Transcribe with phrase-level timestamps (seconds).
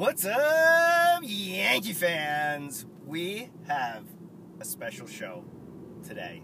[0.00, 2.86] What's up, Yankee fans?
[3.04, 4.02] We have
[4.58, 5.44] a special show
[6.02, 6.42] today.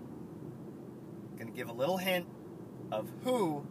[1.38, 2.26] Gonna give a little hint
[2.92, 3.66] of who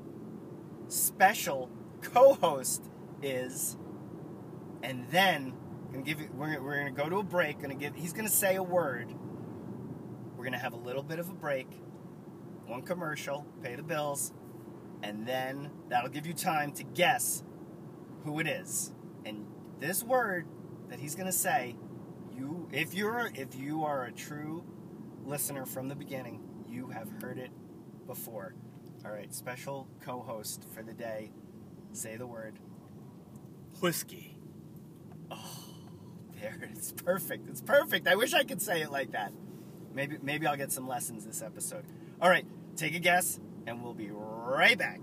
[0.88, 1.70] special
[2.02, 2.90] co-host
[3.22, 3.78] is,
[4.82, 5.54] and then
[5.92, 6.30] gonna give you.
[6.34, 7.62] We're, we're gonna go to a break.
[7.62, 7.94] Gonna give.
[7.94, 9.14] He's gonna say a word.
[10.36, 11.68] We're gonna have a little bit of a break.
[12.66, 14.34] One commercial, pay the bills,
[15.04, 17.44] and then that'll give you time to guess
[18.24, 18.95] who it is.
[19.86, 20.48] This word
[20.90, 21.76] that he's going to say,
[22.36, 24.64] you if you're if you are a true
[25.24, 27.52] listener from the beginning, you have heard it
[28.08, 28.56] before.
[29.06, 31.30] All right, special co-host for the day.
[31.92, 32.58] Say the word.
[33.80, 34.40] Whiskey.
[35.30, 35.66] Oh,
[36.42, 37.48] there, it's perfect.
[37.48, 38.08] It's perfect.
[38.08, 39.34] I wish I could say it like that.
[39.94, 41.86] Maybe maybe I'll get some lessons this episode.
[42.20, 45.00] All right, take a guess and we'll be right back.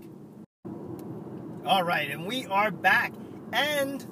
[1.65, 3.13] All right, and we are back.
[3.53, 4.05] And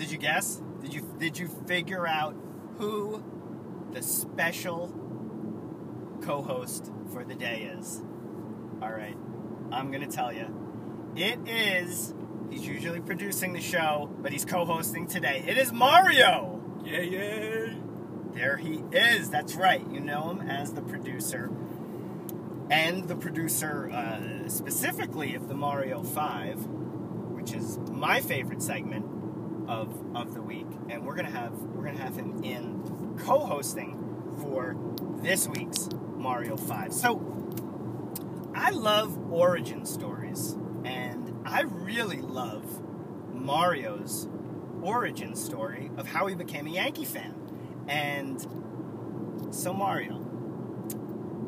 [0.00, 0.62] did you guess?
[0.80, 2.34] Did you did you figure out
[2.78, 3.22] who
[3.92, 4.88] the special
[6.22, 8.00] co-host for the day is?
[8.80, 9.16] All right,
[9.70, 10.46] I'm gonna tell you.
[11.16, 12.14] It is.
[12.48, 15.44] He's usually producing the show, but he's co-hosting today.
[15.46, 16.62] It is Mario.
[16.82, 17.74] Yeah, yeah.
[18.32, 19.28] There he is.
[19.28, 19.86] That's right.
[19.90, 21.50] You know him as the producer.
[22.70, 26.66] And the producer uh, specifically of the Mario 5,
[27.34, 29.19] which is my favorite segment
[29.70, 30.66] of, of the week.
[30.88, 34.76] And we're gonna have we're gonna have him in co-hosting for
[35.22, 36.92] this week's Mario 5.
[36.92, 37.40] So
[38.54, 42.82] I love origin stories, and I really love
[43.32, 44.28] Mario's
[44.82, 47.34] origin story of how he became a Yankee fan.
[47.88, 48.40] And
[49.50, 50.26] so, Mario,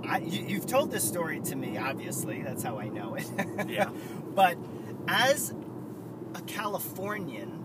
[0.06, 3.26] I, you, you've told this story to me, obviously, that's how I know it.
[3.68, 3.90] Yeah.
[4.34, 4.56] but
[5.06, 5.54] as
[6.34, 7.61] a Californian,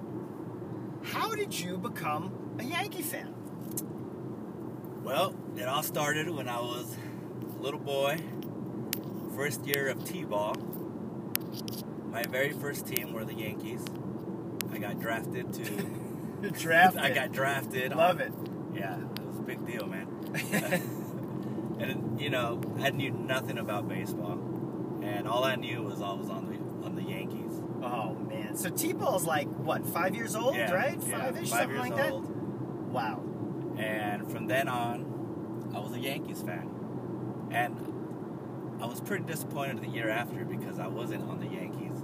[1.11, 3.33] how did you become a Yankee fan?
[5.03, 6.95] Well, it all started when I was
[7.57, 8.17] a little boy,
[9.35, 10.55] first year of T-ball.
[12.11, 13.83] My very first team were the Yankees.
[14.71, 16.03] I got drafted to.
[16.51, 17.01] Drafted.
[17.01, 17.95] I got drafted.
[17.95, 18.31] Love on- it.
[18.79, 20.07] Yeah, it was a big deal, man.
[21.79, 24.33] and you know, I knew nothing about baseball,
[25.01, 27.59] and all I knew was I was on the on the Yankees.
[27.83, 28.55] Oh man!
[28.55, 29.85] So T-ball's like what?
[29.85, 30.97] Five years old, Yeah, right?
[31.05, 32.23] yeah, Five-ish, five something years like old.
[32.27, 32.31] that.
[32.91, 33.23] Wow.
[33.77, 36.69] And from then on, I was a Yankees fan.
[37.51, 37.77] And
[38.81, 42.03] I was pretty disappointed the year after because I wasn't on the Yankees.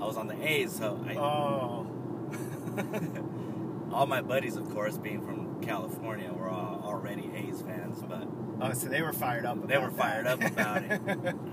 [0.00, 1.86] I was on the A's, so I, Oh.
[3.92, 8.28] all my buddies, of course, being from California, were all already A's fans, but
[8.60, 9.66] Oh, so they were fired up.
[9.66, 10.42] they were fired that.
[10.42, 11.34] up about it.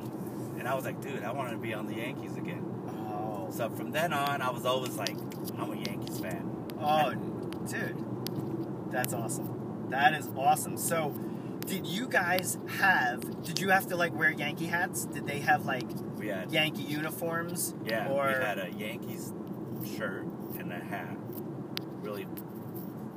[0.57, 2.63] And I was like, dude, I want to be on the Yankees again.
[3.55, 5.15] So from then on, I was always like,
[5.57, 6.67] I'm a Yankees fan.
[6.77, 7.11] Oh,
[7.69, 9.87] dude, that's awesome.
[9.91, 10.75] That is awesome.
[10.75, 11.11] So,
[11.65, 13.43] did you guys have?
[13.43, 15.05] Did you have to like wear Yankee hats?
[15.05, 15.85] Did they have like
[16.17, 17.73] We had Yankee uniforms?
[17.85, 19.31] Yeah, Or we had a Yankees
[19.97, 20.25] shirt
[20.59, 21.15] and a hat.
[22.01, 22.27] Really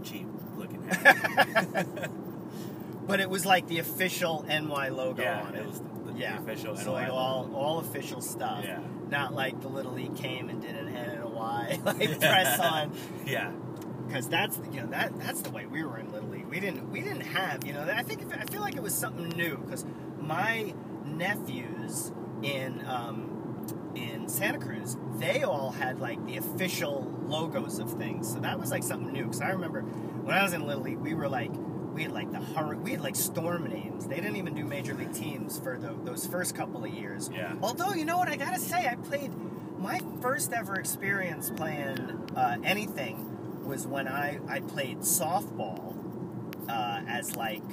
[0.05, 2.11] cheap looking hat.
[3.09, 5.61] but it was like the official NY logo yeah, on it.
[5.61, 6.77] it was the, the yeah, official.
[6.77, 8.63] So NY like all all official stuff.
[8.63, 8.81] Yeah.
[9.11, 12.61] Not like the little league came and did an N and a Y like press
[12.61, 12.93] on.
[13.27, 13.51] Yeah,
[14.07, 16.47] because that's the, you know that that's the way we were in little league.
[16.47, 19.31] We didn't we didn't have you know I think I feel like it was something
[19.31, 19.85] new because
[20.21, 20.75] my
[21.05, 28.31] nephews in um, in Santa Cruz they all had like the official logos of things,
[28.31, 29.25] so that was like something new.
[29.25, 31.51] Because I remember when I was in little league, we were like
[31.99, 34.07] we had like the hurry we had like storm names.
[34.07, 37.29] They didn't even do major league teams for the, those first couple of years.
[37.35, 37.55] Yeah.
[37.61, 39.33] Although you know what I gotta say, I played
[39.79, 41.99] my first ever experience playing
[42.37, 45.97] uh, anything was when I, I played softball
[46.69, 47.65] uh, as like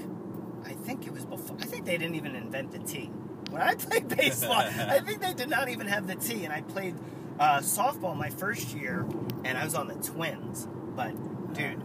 [0.66, 3.12] I think it was before I think they didn't even invent the T.
[3.52, 6.62] When I played baseball, I think they did not even have the T, and I
[6.62, 6.96] played
[7.40, 9.06] uh, softball my first year,
[9.44, 10.68] and I was on the Twins.
[10.95, 11.13] But
[11.54, 11.83] dude,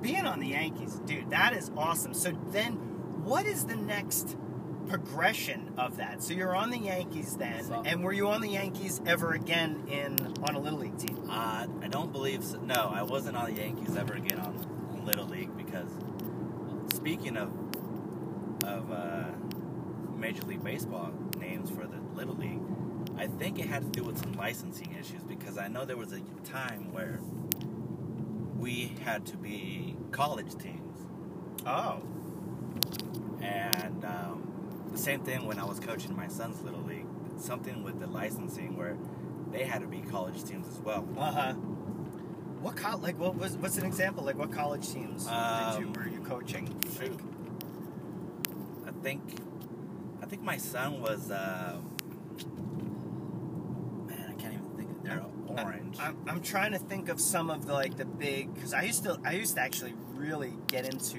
[0.00, 2.14] being on the Yankees, dude, that is awesome.
[2.14, 2.74] So then,
[3.24, 4.36] what is the next
[4.88, 6.22] progression of that?
[6.22, 9.84] So you're on the Yankees then, So- and were you on the Yankees ever again
[9.88, 10.18] in
[10.48, 11.28] on a little league team?
[11.30, 12.58] uh, I don't believe so.
[12.60, 14.56] No, I wasn't on the Yankees ever again on,
[14.92, 15.88] on Little League because
[16.94, 17.50] speaking of
[18.64, 19.24] of uh,
[20.16, 22.60] Major League Baseball names for the Little League,
[23.16, 26.12] I think it had to do with some licensing issues because I know there was
[26.12, 27.18] a time where
[28.62, 31.04] we had to be college teams.
[31.66, 32.00] Oh,
[33.42, 37.06] And um, the same thing when I was coaching my son's little league.
[37.38, 38.96] Something with the licensing where
[39.50, 41.06] they had to be college teams as well.
[41.18, 41.52] uh huh.
[42.62, 44.22] What col- like what was what's an example?
[44.22, 46.68] Like what college teams did you Um, were you coaching?
[46.96, 47.18] Shoot.
[48.86, 49.20] I think
[50.22, 51.80] I think my son was uh,
[54.06, 55.91] man, I can't even think they're orange.
[56.02, 59.04] I'm, I'm trying to think of some of the like the big because I used
[59.04, 61.18] to I used to actually really get into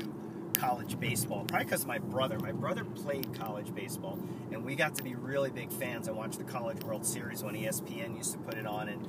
[0.56, 4.20] college baseball probably because my brother my brother played college baseball
[4.52, 6.08] and we got to be really big fans.
[6.08, 9.08] I watched the College World Series when ESPN used to put it on and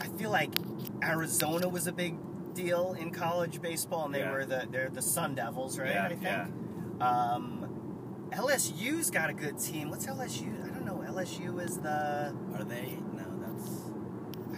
[0.00, 0.50] I feel like
[1.02, 2.14] Arizona was a big
[2.54, 4.32] deal in college baseball and they Yeah.
[4.32, 6.22] were the they're the Sun Devils right Yeah, I think.
[6.22, 6.46] yeah.
[7.00, 7.62] Um,
[8.32, 9.90] LSU's got a good team.
[9.90, 10.64] What's LSU?
[10.64, 11.04] I don't know.
[11.06, 12.96] LSU is the Are they?
[13.14, 13.22] No,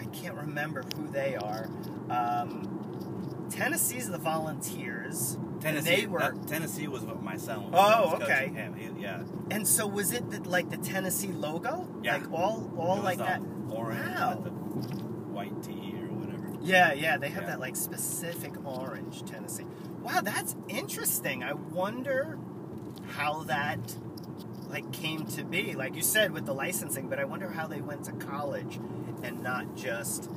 [0.08, 1.68] can't remember who they are.
[2.10, 5.38] Um, Tennessee's the Volunteers.
[5.60, 5.96] Tennessee.
[6.02, 7.72] They were, that- Tennessee was what my son was.
[7.74, 8.48] Oh, was okay.
[8.48, 8.74] Him.
[8.74, 9.22] He- yeah.
[9.50, 11.88] and so was it the, like the Tennessee logo?
[12.02, 12.16] Yeah.
[12.18, 13.40] Like all, all like that.
[13.70, 14.36] Orange Wow.
[14.36, 14.50] with the
[15.32, 16.56] white tee or whatever.
[16.62, 17.16] Yeah, yeah.
[17.18, 17.50] They have Yeah.
[17.50, 19.66] that like specific orange Tennessee.
[20.02, 21.42] Wow, that's interesting.
[21.42, 22.38] I wonder
[23.08, 23.96] how that
[24.68, 25.74] like came to be.
[25.74, 28.78] Like you said with the licensing, but I wonder how they went to college
[29.22, 30.30] and not just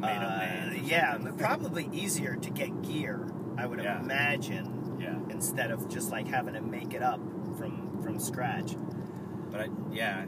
[0.00, 3.26] Made uh, yeah, probably easier to get gear.
[3.56, 4.00] I would Yeah.
[4.00, 4.74] imagine.
[5.00, 5.16] Yeah.
[5.30, 7.20] instead of just like having to make it up
[7.56, 8.74] from from scratch.
[9.50, 10.24] But I, yeah,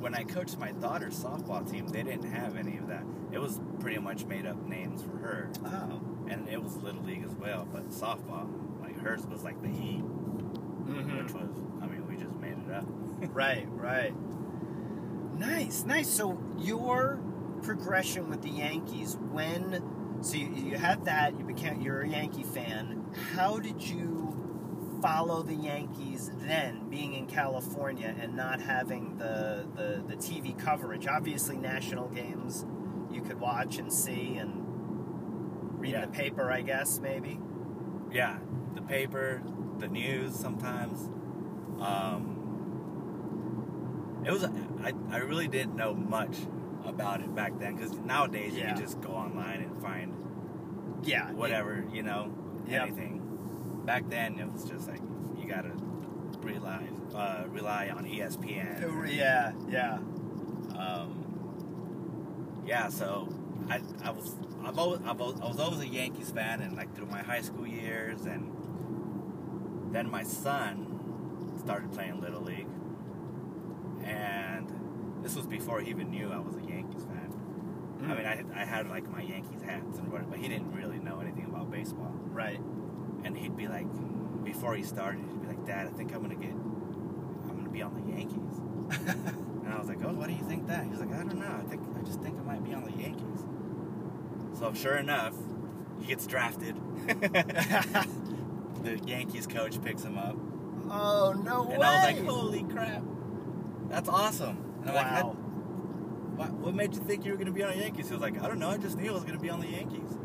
[0.00, 3.04] when I coached my daughter's softball team, they didn't have any of that.
[3.32, 6.00] It was pretty much made up names for her, Oh.
[6.28, 7.66] and it was little league as well.
[7.72, 8.48] But softball,
[8.80, 11.50] like hers was like the E, which was,
[11.82, 12.84] I mean, we just made it up.
[13.34, 14.12] right, right.
[15.38, 16.08] Nice, nice.
[16.08, 17.20] So your
[17.62, 22.42] progression with the Yankees, when so you, you had that, you became you're a Yankee
[22.42, 23.04] fan.
[23.34, 24.34] How did you
[25.00, 31.06] follow the Yankees then, being in California and not having the the, the TV coverage?
[31.06, 32.66] Obviously, national games
[33.10, 34.64] you could watch and see and
[35.80, 36.00] read Yeah.
[36.06, 37.38] the paper, I guess maybe.
[38.12, 38.38] yeah,
[38.74, 39.40] the paper,
[39.78, 41.08] the news sometimes.
[41.80, 42.34] Um,
[44.26, 44.42] it was,
[44.82, 46.36] I, I really didn't know much
[46.84, 50.14] about it back then because nowadays you can just go online and find
[51.02, 52.32] Yeah, whatever, you know,
[52.68, 52.82] Yep.
[52.82, 53.82] anything.
[53.84, 55.00] Back then, it was just like
[55.38, 55.72] you gotta
[56.40, 58.80] rely uh, rely on ESPN.
[59.16, 59.98] Yeah, yeah.
[60.78, 61.24] Um,
[62.66, 63.28] yeah, so
[63.70, 66.94] I I was I've always, I've always, I was always a Yankees fan, and like
[66.94, 68.52] through my high school years, and
[69.92, 72.66] then my son started playing little league,
[74.04, 74.57] and
[75.22, 77.32] this was before he even knew I was a Yankees fan.
[78.04, 80.98] I mean, I, I had like my Yankees hats and whatever, but he didn't really
[80.98, 82.12] know anything about baseball.
[82.30, 82.60] Right.
[83.24, 83.86] And he'd be like,
[84.44, 87.82] before he started, he'd be like, Dad, I think I'm gonna get, I'm gonna be
[87.82, 88.58] on the Yankees.
[89.64, 90.86] and I was like, Oh, why do you think that?
[90.86, 91.58] He's like, I don't know.
[91.58, 93.44] I think I just think I might be on the Yankees.
[94.58, 95.34] So sure enough,
[96.00, 96.76] he gets drafted.
[98.82, 100.36] the Yankees coach picks him up,
[100.90, 101.86] oh no and way!
[101.86, 103.02] I was like, Holy crap,
[103.88, 104.67] that's awesome.
[104.88, 105.30] I'm like, wow.
[106.36, 108.08] what, what made you think you were gonna be on the Yankees?
[108.08, 108.70] He was like, I don't know.
[108.70, 110.16] I just knew I was gonna be on the Yankees.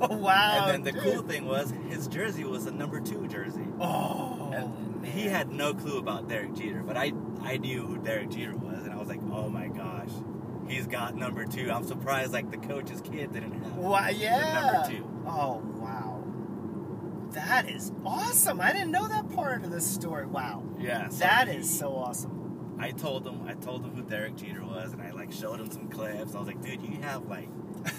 [0.00, 0.66] oh wow!
[0.68, 1.02] and then the dude.
[1.14, 3.64] cool thing was his jersey was a number two jersey.
[3.80, 5.10] Oh, And man.
[5.12, 7.12] he had no clue about Derek Jeter, but I
[7.42, 10.10] I knew who Derek Jeter was, and I was like, oh my gosh,
[10.68, 11.70] he's got number two.
[11.70, 14.10] I'm surprised like the coach's kid didn't have Why?
[14.10, 14.70] Yeah.
[14.72, 15.22] number two.
[15.26, 16.14] Oh wow.
[17.32, 18.60] That is awesome.
[18.60, 20.26] I didn't know that part of the story.
[20.26, 20.62] Wow.
[20.78, 22.37] Yeah, so That he- is so awesome.
[22.78, 25.70] I told him I told him who Derek Jeter was, and I like showed him
[25.70, 26.34] some clips.
[26.34, 27.48] I was like, dude, you have like.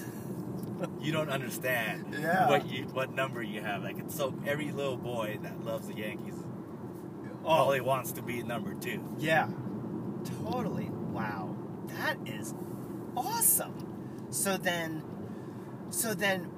[1.02, 2.48] You don't understand Yeah.
[2.48, 3.84] what you what number you have.
[3.84, 6.36] Like it's so every little boy that loves the Yankees
[7.44, 9.04] Oh, he wants to be number two.
[9.18, 9.50] yeah.
[10.44, 10.90] Totally.
[10.90, 11.56] Wow.
[11.88, 12.54] That is
[13.18, 14.28] awesome.
[14.30, 15.04] So then,
[15.90, 16.50] so then,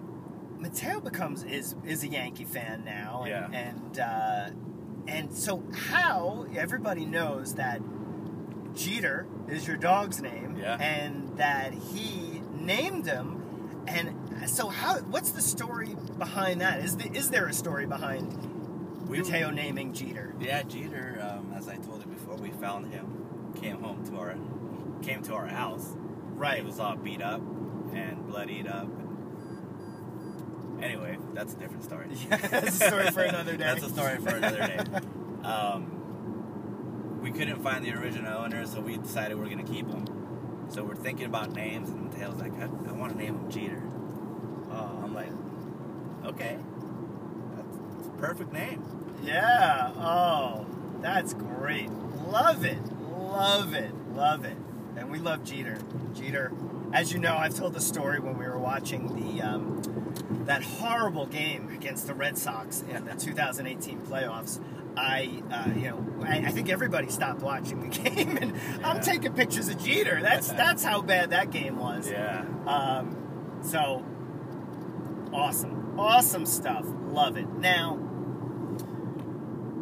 [0.60, 3.24] Mateo becomes is is a Yankee fan now.
[3.26, 3.50] And, Yeah.
[3.52, 4.50] And uh,
[5.08, 7.82] and so how everybody knows that
[8.76, 10.56] Jeter is your dog's name.
[10.60, 10.78] Yeah.
[10.80, 13.84] And that he named him.
[13.88, 15.00] And so how?
[15.00, 16.80] What's the story behind that?
[16.82, 20.34] Is the, is there a story behind We- Mateo naming Jeter?
[20.40, 21.20] Yeah, Jeter.
[21.22, 23.54] Um, as I told you before, we found him.
[23.60, 24.36] Came home to our,
[25.04, 25.94] came to our house.
[26.36, 26.60] Right.
[26.60, 27.42] He was all beat up
[27.94, 28.88] and bloodied up.
[30.82, 32.08] Anyway, that's a different story.
[32.30, 33.64] Yeah, that's a story for another day.
[33.66, 34.80] that's a story for another day.
[35.44, 36.01] Um,
[37.22, 40.68] we couldn't find the original owner, so we decided we're gonna keep him.
[40.70, 43.82] So we're thinking about names, and Mateo's like, I, I want to name him Jeter.
[44.72, 45.30] Oh, I'm like,
[46.26, 46.58] okay,
[47.56, 48.84] that's, that's a perfect name.
[49.24, 49.92] yeah.
[49.98, 50.66] Oh,
[51.02, 51.90] that's great.
[51.90, 52.80] Love it.
[53.12, 53.92] Love it.
[54.14, 54.58] Love it.
[54.96, 55.78] And we love Jeter.
[56.14, 56.52] Jeter.
[56.94, 59.82] as you know, I've told the story when we were watching the um,
[60.46, 64.60] that horrible game against the Red Sox in the 2018 playoffs.
[64.98, 69.34] I, uh, you know, I, I think everybody stopped watching the game, and I'm taking
[69.34, 70.20] pictures of Jeter.
[70.22, 72.10] That's that's how bad that game was.
[72.10, 72.46] Yeah.
[72.66, 74.06] Um, so
[75.34, 76.86] awesome, awesome stuff.
[76.86, 77.50] Love it.
[77.50, 77.96] Now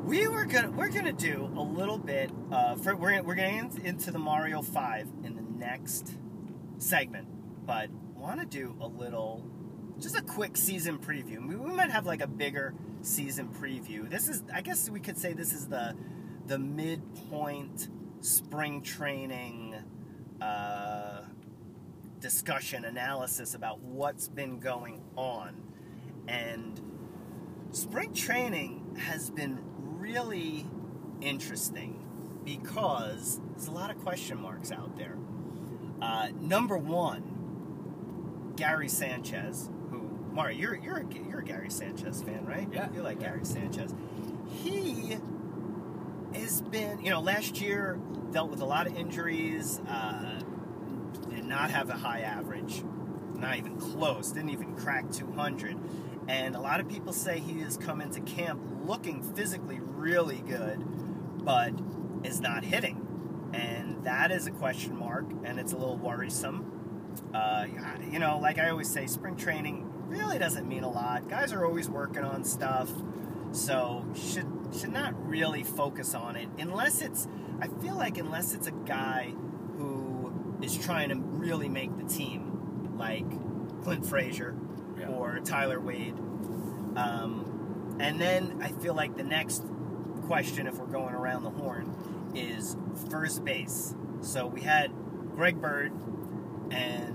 [0.04, 2.32] we were gonna we're gonna do a little bit.
[2.52, 6.14] Uh, for, we're we're getting into the Mario Five in the next
[6.78, 7.28] segment,
[7.66, 7.90] but
[8.20, 9.46] want to do a little,
[10.00, 11.46] just a quick season preview.
[11.48, 14.10] We, we might have like a bigger season preview.
[14.10, 15.96] This is, I guess, we could say this is the
[16.48, 17.90] the midpoint
[18.22, 19.76] spring training.
[20.42, 21.26] Uh,
[22.20, 25.56] discussion analysis about what's been going on
[26.28, 26.82] and
[27.72, 30.66] spring training has been really
[31.22, 32.06] interesting
[32.44, 35.18] because there's a lot of question marks out there
[36.02, 39.70] uh, number one gary sanchez
[40.34, 43.30] mario you're, you're, a, you're a gary sanchez fan right Yeah, you like yeah.
[43.30, 43.94] gary sanchez
[44.48, 45.18] he
[46.34, 48.00] has been you know last year
[48.32, 50.40] dealt with a lot of injuries uh,
[51.30, 52.84] did not have a high average,
[53.36, 55.78] not even close, didn't even crack 200.
[56.28, 60.84] And a lot of people say he has come into camp looking physically really good,
[61.44, 61.74] but
[62.24, 63.06] is not hitting.
[63.54, 66.72] And that is a question mark, and it's a little worrisome.
[67.34, 67.66] Uh,
[68.12, 71.30] you know, like I always say, spring training really doesn't mean a lot.
[71.30, 72.92] Guys are always working on stuff,
[73.52, 74.48] so should
[74.78, 77.28] should not really focus on it unless it's.
[77.62, 79.34] I feel like unless it's a guy
[79.78, 83.26] who is trying to really make the team, like
[83.84, 84.56] Clint Frazier
[84.98, 85.08] Yeah.
[85.10, 86.18] or Tyler Wade.
[86.96, 89.64] Um, and then I feel like the next
[90.26, 92.76] question, if we're going around the horn, is
[93.10, 93.94] first base.
[94.22, 94.92] So we had
[95.36, 95.92] Greg Bird,
[96.72, 97.09] and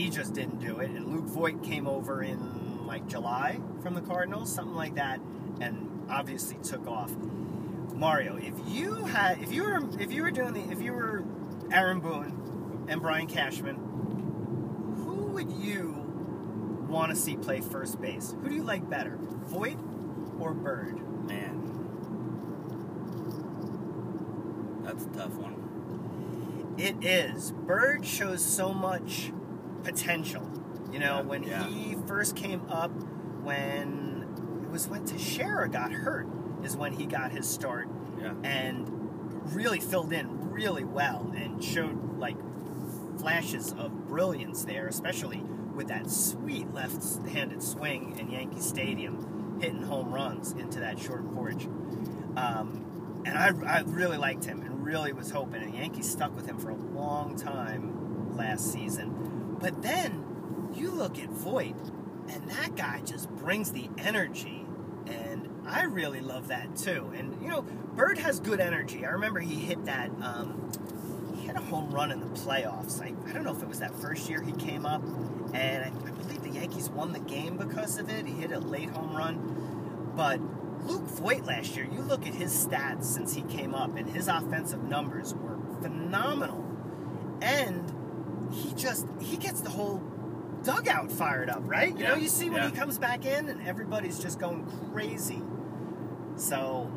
[0.00, 0.90] he just didn't do it.
[0.90, 5.20] And Luke Voit came over in like July from the Cardinals, something like that,
[5.60, 7.14] and obviously took off.
[7.94, 11.22] Mario, if you had, if you were, if you were doing the, if you were
[11.70, 13.76] Aaron Boone and Brian Cashman,
[15.04, 15.92] who would you
[16.88, 18.34] want to see play first base?
[18.42, 19.76] Who do you like better, Voit
[20.38, 20.96] or Bird?
[21.26, 21.58] Man.
[24.82, 26.74] That's a tough one.
[26.78, 27.52] It is.
[27.52, 29.30] Bird shows so much
[29.84, 30.48] potential.
[30.92, 31.66] You know, Yeah, when yeah.
[31.68, 32.90] he first came up,
[33.42, 34.26] when
[34.64, 36.26] it was when Teixeira got hurt,
[36.64, 37.88] is when he got his start
[38.20, 38.34] Yeah.
[38.42, 38.88] and
[39.54, 42.36] really filled in really well and showed like
[43.18, 45.42] flashes of brilliance there, especially
[45.74, 51.66] with that sweet left-handed swing in Yankee Stadium, hitting home runs into that short porch.
[52.36, 55.62] Um, and I, I really liked him and really was hoping.
[55.62, 59.19] And Yankees stuck with him for a long time last season.
[59.60, 61.76] But then you look at Voit,
[62.28, 64.66] and that guy just brings the energy.
[65.06, 67.10] And I really love that too.
[67.14, 69.04] And you know, Bird has good energy.
[69.04, 70.10] I remember he hit that.
[70.22, 70.70] Um,
[71.34, 73.00] he hit a home run in the playoffs.
[73.02, 75.02] I, I don't know if it was that first year he came up,
[75.52, 78.26] and I, I believe the Yankees won the game because of it.
[78.26, 80.40] He hit a late home run, but
[80.86, 84.28] Luke Voit last year, you look at his stats since he came up, and his
[84.28, 86.64] offensive numbers were phenomenal.
[87.42, 87.92] And
[88.52, 90.02] he just he gets the whole
[90.62, 91.96] dugout fired up, right?
[91.96, 95.42] You know, you see when he comes back in, and everybody's just going crazy.
[96.36, 96.90] So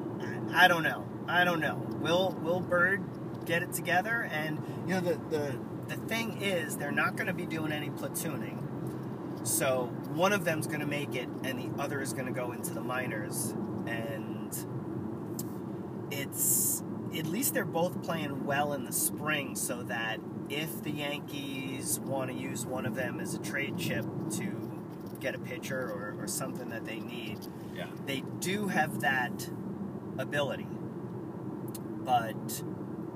[0.51, 1.07] I, I don't know.
[1.27, 1.75] I don't know.
[2.01, 3.03] Will Will Bird
[3.45, 4.27] get it together?
[4.31, 7.89] And you know the the the thing is, they're not going to be doing any
[7.89, 8.60] platooning.
[9.45, 12.51] So one of them's going to make it, and the other is going to go
[12.51, 13.53] into the minors.
[13.86, 14.55] And
[16.12, 16.73] it's
[17.17, 22.29] at least they're both playing well in the spring, so that if the Yankees want
[22.32, 24.72] to use one of them as a trade chip to
[25.20, 27.39] get a pitcher or, or something that they need,
[27.75, 27.88] Yeah.
[28.05, 29.50] they do have that
[30.17, 30.67] ability.
[32.03, 32.63] But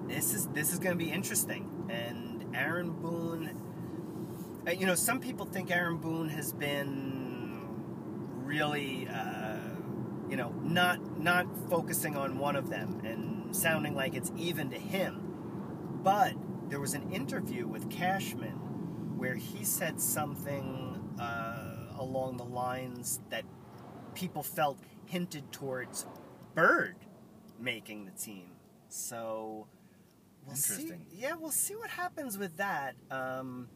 [0.08, 1.86] this is this is going to be interesting.
[1.90, 7.68] And Aaron Boone, uh, you know, some people think Aaron Boone has been
[8.46, 9.58] really, uh,
[10.30, 14.78] you know, not not focusing on one of them and sounding like it's even to
[14.78, 15.22] him.
[16.04, 16.34] But
[16.70, 23.44] there was an interview with Cashman where he said something uh, along the lines that
[24.14, 26.06] people felt hinted towards
[26.54, 26.96] Bird
[27.60, 28.52] making the team.
[28.90, 29.68] So
[30.46, 30.92] we'll see.
[31.12, 32.96] Yeah, we'll see what happens with that.
[33.12, 33.70] Um,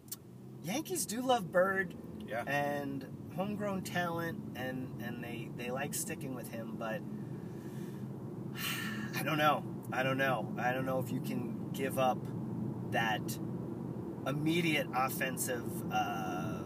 [0.64, 1.96] Yankees do love Bird
[2.28, 2.44] Yeah.
[2.46, 7.02] and homegrown talent, and and they they like sticking with him, but
[9.22, 9.64] I don't know.
[9.94, 10.52] I don't know.
[10.58, 12.18] I don't know if you can give up
[12.90, 13.22] that
[14.26, 16.64] immediate offensive uh,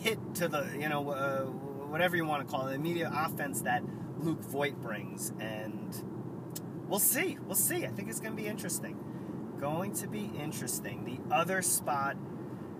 [0.00, 3.82] hit to the you know uh, whatever you want to call it, immediate offense that
[4.18, 6.02] Luke Voit brings, and
[6.88, 7.36] we'll see.
[7.44, 7.84] We'll see.
[7.84, 8.96] I think it's going to be interesting.
[9.60, 11.04] Going to be interesting.
[11.04, 12.16] The other spot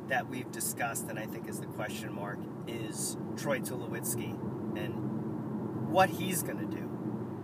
[0.09, 4.31] that we've discussed, and I think is the question mark, is Troy Tulowitzki
[4.79, 6.90] and what he's going to do.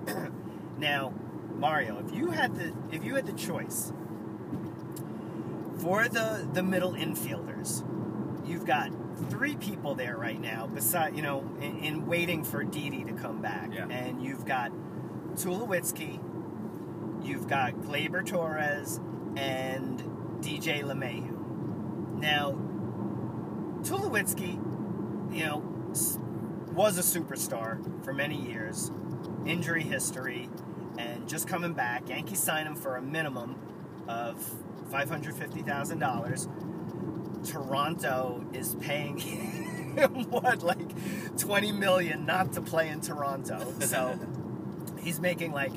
[0.79, 1.13] now,
[1.55, 3.93] Mario, if you had the if you had the choice
[5.79, 7.85] for the the middle infielders,
[8.47, 8.91] you've got
[9.31, 10.67] three people there right now.
[10.67, 13.87] Beside, you know, in, in waiting for Didi to come back, Yeah.
[13.89, 14.71] and you've got
[15.35, 16.21] Tulowitzki,
[17.25, 19.01] you've got Gleyber Torres,
[19.37, 20.01] and
[20.43, 22.19] DJ LeMahieu.
[22.19, 22.53] Now,
[23.83, 24.55] Tulowitzki,
[25.35, 25.59] you know,
[26.73, 28.91] was a superstar for many years,
[29.47, 30.49] injury history,
[30.99, 32.09] and just coming back.
[32.09, 33.57] Yankees signed him for a minimum
[34.09, 34.41] of
[34.91, 36.49] five hundred fifty thousand dollars.
[37.45, 43.73] Toronto is paying him what, like twenty million, not to play in Toronto.
[43.81, 44.19] So
[44.99, 45.73] he's making like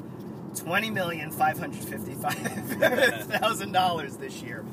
[0.55, 2.35] twenty million five hundred fifty-five
[3.39, 4.65] thousand dollars this year.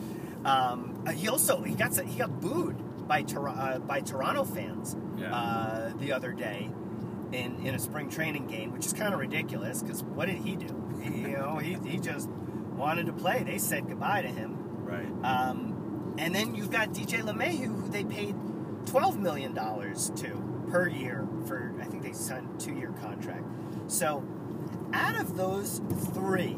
[0.44, 4.96] Um, uh, he also he got he got booed by Tor- uh, by Toronto fans
[5.18, 5.34] Yeah.
[5.34, 6.70] uh, the other day
[7.33, 10.56] in in a spring training game, which is kind of ridiculous because what did he
[10.56, 10.83] do?
[11.02, 13.42] You know, he, he just wanted to play.
[13.45, 14.56] They said goodbye to him.
[14.85, 15.06] Right.
[15.23, 18.35] Um, and then you've got DJ LeMahieu, who they paid
[18.87, 23.45] twelve million dollars to per year for I think they signed a two-year contract.
[23.88, 24.25] So,
[24.92, 25.80] out of those
[26.12, 26.56] three,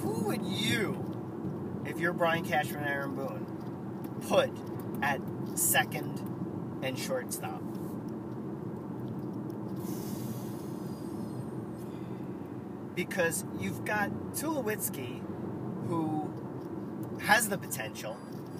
[0.00, 4.50] who would you, if you're Brian Cashman and Aaron Boone, put
[5.02, 5.20] at
[5.58, 6.20] second
[6.82, 7.61] and shortstop?
[12.94, 15.20] Because you've got Tulowitzki,
[15.88, 16.30] who
[17.22, 18.16] has the potential,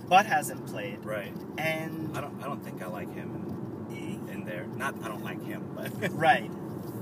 [0.09, 1.35] but hasn't played, Right.
[1.59, 2.43] and I don't.
[2.43, 4.67] I don't think I like him in, in there.
[4.67, 4.95] Not.
[5.03, 6.51] I don't like him, but right,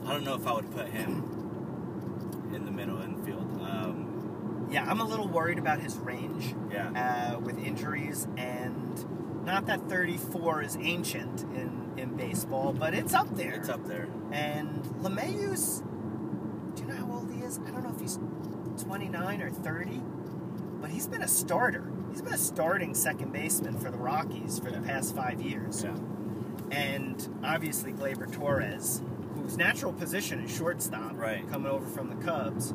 [0.06, 3.60] I don't know if I would put him in the middle infield.
[3.62, 7.32] Um, yeah, I'm a little worried about his range yeah.
[7.34, 13.34] uh, with injuries, and not that 34 is ancient in in baseball, but it's up
[13.36, 13.52] there.
[13.54, 14.08] It's up there.
[14.32, 15.82] And LeMahieu's,
[16.76, 17.58] do you know how old he is?
[17.66, 20.02] I don't know if he's 29 or 30,
[20.80, 21.92] but he's been a starter.
[22.10, 25.84] He's been a starting second baseman for the Rockies for the past five years.
[25.84, 25.96] Yeah.
[26.70, 29.02] And obviously Gleyber Torres,
[29.34, 31.48] whose natural position is shortstop, Right.
[31.50, 32.72] coming over from the Cubs.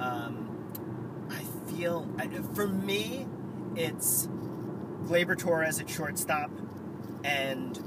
[0.00, 1.42] Um, I
[1.72, 2.08] feel,
[2.54, 3.26] for me,
[3.76, 4.28] it's
[5.04, 6.50] Gleyber Torres at shortstop
[7.24, 7.78] and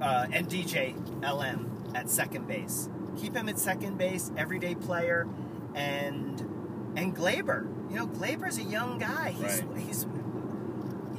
[0.00, 2.88] uh, and DJ LM at second base.
[3.16, 5.26] Keep him at second base, everyday player,
[5.78, 6.40] and
[6.96, 7.90] and Gleyber.
[7.90, 9.30] You know, Gleyber's a young guy.
[9.30, 9.78] He's Right.
[9.78, 10.06] he's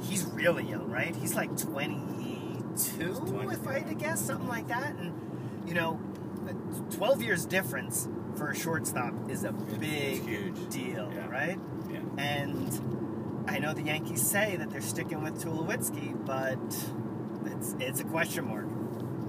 [0.02, 1.14] he's really young, right?
[1.16, 4.94] He's like 22, 20, if I had to guess, something like that.
[4.96, 5.12] And
[5.66, 5.98] you know,
[6.90, 10.68] 12 years difference for a shortstop is a big huge.
[10.70, 11.28] deal, Yeah.
[11.28, 11.58] right?
[11.90, 11.98] Yeah.
[12.18, 16.58] And I know the Yankees say that they're sticking with Tulowitzki, but
[17.46, 18.66] it's it's a question mark.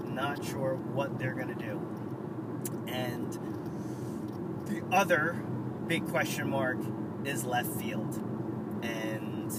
[0.08, 1.80] Not sure what they're going to do.
[2.86, 3.38] And
[4.92, 5.42] other
[5.86, 6.78] big question mark
[7.24, 8.14] is left field.
[8.82, 9.50] And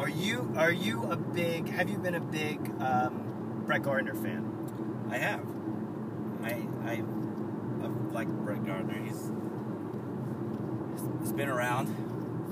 [0.00, 5.06] are you are you a big have you been a big um, Brett Gardner fan?
[5.10, 5.46] I have.
[6.42, 7.02] I I
[7.82, 8.12] I've
[8.44, 9.02] Brett Gardner.
[9.04, 9.30] He's
[11.20, 11.86] he's been around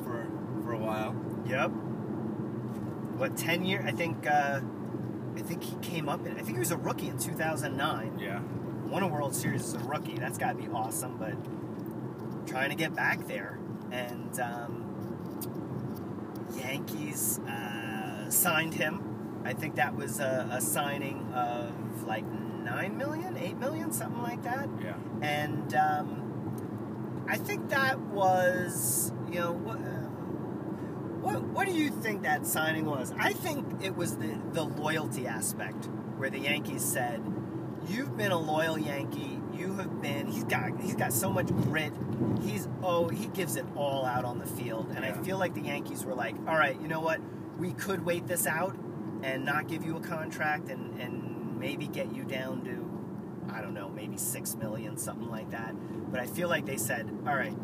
[0.04, 0.26] for
[0.62, 1.16] for a while.
[1.46, 1.70] Yep.
[3.18, 3.84] What ten year?
[3.86, 4.26] I think.
[4.26, 4.60] Uh,
[5.34, 6.32] I think he came up in.
[6.32, 8.18] I think he was a rookie in 2009.
[8.18, 8.40] Yeah.
[8.92, 10.16] Won a World Series as a rookie.
[10.16, 11.16] That's got to be awesome.
[11.16, 11.33] But
[12.46, 13.59] trying to get back there,
[13.90, 15.38] and um,
[16.59, 19.40] Yankees uh, signed him.
[19.46, 24.42] I think that was a, a signing of like nine million, eight million, something like
[24.42, 24.68] that.
[24.83, 24.96] Yeah.
[25.22, 29.78] And um, I think that was, you know, what,
[31.22, 33.11] what, what do you think that signing was?
[33.18, 37.22] I think it was the, the loyalty aspect where the Yankees said,
[37.88, 39.40] "You've been a loyal Yankee.
[39.52, 41.92] You have been." He's got he's got so much grit.
[42.42, 45.62] He's oh he gives it all out on the field, and I feel like the
[45.62, 47.20] Yankees were like, "All right, you know what?
[47.58, 48.76] We could wait this out
[49.22, 52.88] and not give you a contract and and maybe get you down to."
[53.52, 55.74] I don't know, maybe six million, something like that.
[56.10, 57.54] But I feel like they said, all right,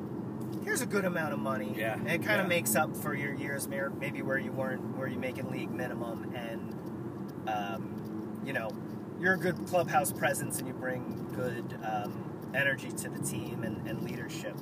[0.64, 1.72] here's a good amount of money.
[1.76, 2.56] Yeah, And it kind of yeah.
[2.56, 7.48] makes up for your years, maybe where you weren't, where you're making league minimum, and
[7.48, 8.70] um, you know,
[9.20, 13.86] you're a good clubhouse presence, and you bring good um, energy to the team and,
[13.88, 14.56] and leadership.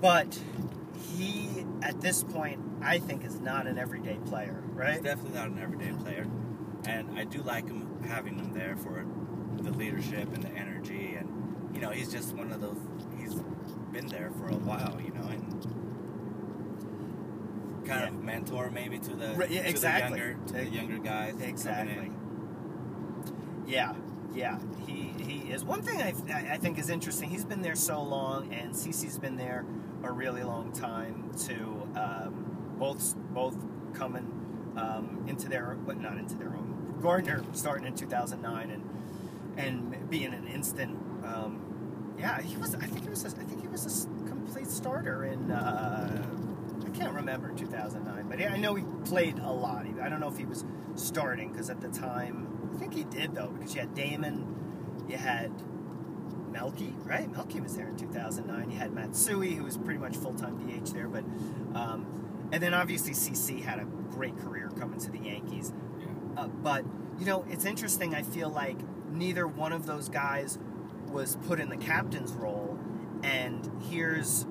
[0.00, 0.38] But
[1.16, 5.02] he at this point I think is not an everyday player, He's right?
[5.02, 6.26] definitely not an everyday player,
[6.86, 9.04] and I do like him having him there for
[9.62, 12.78] the leadership and the energy, and you know he's just one of those.
[13.18, 13.34] He's
[13.92, 15.62] been there for a while, you know, and
[17.86, 18.08] kind Yeah.
[18.08, 20.18] of mentor maybe to the Right, yeah, to exactly.
[20.18, 21.34] the younger to the younger guys.
[21.40, 22.10] Exactly.
[23.70, 23.92] Yeah,
[24.34, 25.64] yeah, he he is.
[25.64, 27.30] One thing I, I think is interesting.
[27.30, 29.64] He's been there so long, and CC's been there
[30.02, 31.88] a really long time too.
[31.94, 33.56] Um, both both
[33.94, 34.26] coming
[34.76, 36.98] um, into their, but not into their own.
[37.00, 38.90] Gardner starting in 2009 and
[39.56, 40.98] and being an instant.
[41.24, 42.74] Um, yeah, he was.
[42.74, 43.24] I think he was.
[43.24, 45.52] A, I think he was a complete starter in.
[45.52, 46.26] Uh,
[46.84, 49.86] I can't remember 2009, but yeah, I know he played a lot.
[50.02, 50.64] I don't know if he was
[50.96, 55.16] starting because at the time, I think he did though, because you had Damon, you
[55.16, 55.50] had
[56.50, 57.30] Melky, right?
[57.30, 58.70] Melky was there in 2009.
[58.70, 61.24] You had Matsui, who was pretty much full time DH there, but
[61.74, 65.72] um, and then obviously CC had a great career coming to the Yankees.
[65.98, 66.06] Yeah.
[66.42, 66.84] Uh, but
[67.18, 68.14] you know, it's interesting.
[68.14, 68.78] I feel like
[69.10, 70.58] neither one of those guys
[71.08, 72.78] was put in the captain's role,
[73.22, 74.46] and here's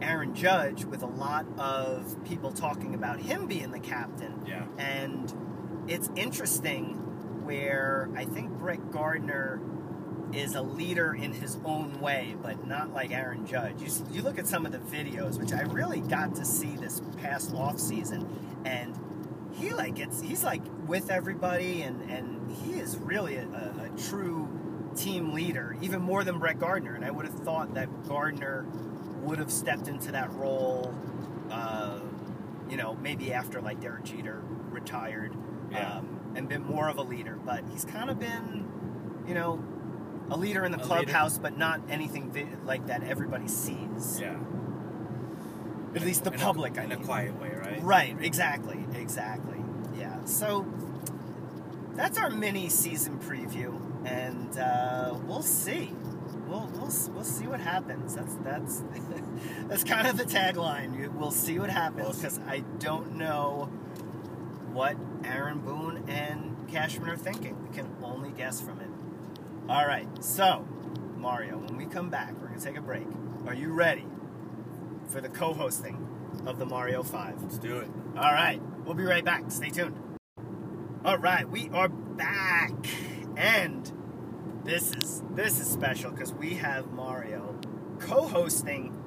[0.00, 4.44] Aaron Judge with a lot of people talking about him being the captain.
[4.46, 4.64] Yeah.
[4.78, 5.32] And
[5.88, 7.01] it's interesting
[7.52, 9.60] where I think Brett Gardner
[10.32, 13.82] is a leader in his own way, but not like Aaron Judge.
[13.82, 17.02] You, you look at some of the videos, which I really got to see this
[17.20, 18.26] past off season,
[18.64, 18.98] and
[19.52, 23.98] he like gets he's like with everybody, and and he is really a, a, a
[24.08, 24.48] true
[24.96, 26.94] team leader, even more than Brett Gardner.
[26.94, 28.64] And I would have thought that Gardner
[29.22, 30.94] would have stepped into that role,
[31.50, 32.00] uh,
[32.70, 35.34] you know, maybe after like Derek Jeter retired,
[35.70, 35.98] Yeah.
[35.98, 37.38] um, and been more of a leader.
[37.44, 38.66] But he's kind of been,
[39.26, 39.62] you know,
[40.30, 40.86] a leader in the A leader.
[40.88, 44.18] clubhouse, but not anything vi- like that everybody sees.
[44.20, 44.36] Yeah.
[45.94, 47.82] At least the In a- public, I in a quiet way, right?
[47.82, 49.58] Right, exactly, exactly.
[49.98, 50.24] Yeah.
[50.24, 50.66] So
[51.94, 55.92] that's our mini season preview, and uh, we'll see.
[56.46, 58.14] We'll, we'll we'll see what happens.
[58.14, 58.82] That's that's
[59.68, 61.12] that's kind of the tagline.
[61.12, 63.66] We'll see what happens because I don't know
[64.72, 67.56] what Aaron Boone and Cashman are thinking.
[67.68, 68.88] We can only guess from it.
[69.68, 70.06] All right.
[70.22, 70.66] So
[71.22, 73.06] Mario, when we come back, we're gonna take a break.
[73.46, 74.06] Are you ready
[75.08, 76.08] for the co-hosting
[76.46, 77.40] of the Mario Five?
[77.42, 77.88] Let's do it.
[78.16, 79.44] All right, we'll be right back.
[79.50, 79.96] Stay tuned.
[81.04, 82.72] All right, we are back,
[83.36, 83.90] and
[84.64, 87.56] this is this is special because we have Mario
[88.00, 88.98] co-hosting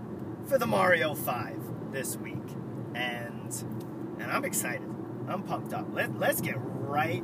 [0.47, 1.60] for the Mario Five
[1.91, 2.47] this week,
[2.93, 3.51] and
[4.19, 4.94] and I'm excited.
[5.28, 5.88] I'm pumped up.
[5.94, 7.24] Let Let's get right